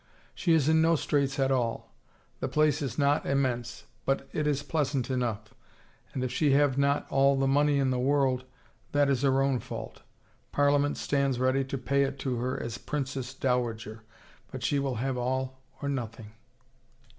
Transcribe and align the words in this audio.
She 0.33 0.53
is 0.53 0.67
in 0.67 0.81
no 0.81 0.95
straits 0.95 1.37
at 1.37 1.51
all. 1.51 1.93
The 2.39 2.47
place 2.47 2.81
is 2.81 2.97
not 2.97 3.27
immense, 3.27 3.83
but 4.03 4.27
it 4.33 4.47
is 4.47 4.63
pleasant 4.63 5.11
enough, 5.11 5.49
283 6.13 6.13
THE 6.13 6.13
FAVOR 6.13 6.13
OF 6.13 6.13
KINGS 6.13 6.15
and 6.15 6.23
if 6.23 6.31
she 6.31 6.59
have 6.59 6.77
not 7.05 7.11
all 7.11 7.35
the 7.37 7.45
money 7.47 7.77
in 7.77 7.91
the 7.91 7.99
world, 7.99 8.45
that 8.93 9.11
is 9.11 9.21
her 9.21 9.43
own 9.43 9.59
fault— 9.59 10.01
Parliament 10.51 10.97
stands 10.97 11.37
ready 11.37 11.63
to 11.65 11.77
pay 11.77 12.01
it 12.01 12.17
to 12.17 12.37
her 12.37 12.59
as 12.59 12.79
Princess 12.79 13.35
Dowager. 13.35 14.01
But 14.51 14.63
she 14.63 14.79
will 14.79 14.95
have 14.95 15.19
all 15.19 15.61
or 15.83 15.87
noth 15.87 16.19
ing. 16.19 16.31